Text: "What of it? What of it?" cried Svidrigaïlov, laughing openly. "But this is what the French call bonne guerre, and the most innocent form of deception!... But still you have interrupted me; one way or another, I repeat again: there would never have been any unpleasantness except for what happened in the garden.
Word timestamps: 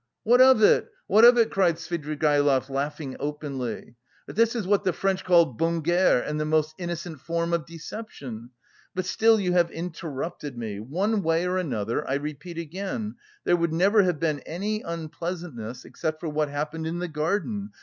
"What 0.23 0.41
of 0.41 0.63
it? 0.63 0.89
What 1.05 1.23
of 1.25 1.37
it?" 1.37 1.51
cried 1.51 1.75
Svidrigaïlov, 1.75 2.71
laughing 2.71 3.15
openly. 3.19 3.93
"But 4.25 4.35
this 4.35 4.55
is 4.55 4.65
what 4.65 4.83
the 4.83 4.93
French 4.93 5.23
call 5.23 5.45
bonne 5.45 5.81
guerre, 5.81 6.23
and 6.23 6.39
the 6.39 6.43
most 6.45 6.73
innocent 6.79 7.19
form 7.19 7.53
of 7.53 7.67
deception!... 7.67 8.49
But 8.95 9.05
still 9.05 9.39
you 9.39 9.51
have 9.53 9.69
interrupted 9.69 10.57
me; 10.57 10.79
one 10.79 11.21
way 11.21 11.45
or 11.45 11.59
another, 11.59 12.09
I 12.09 12.15
repeat 12.15 12.57
again: 12.57 13.13
there 13.43 13.55
would 13.55 13.73
never 13.73 14.01
have 14.01 14.19
been 14.19 14.39
any 14.39 14.81
unpleasantness 14.81 15.85
except 15.85 16.19
for 16.19 16.29
what 16.29 16.49
happened 16.49 16.87
in 16.87 16.97
the 16.97 17.07
garden. 17.07 17.69